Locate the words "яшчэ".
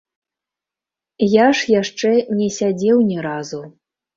1.81-2.11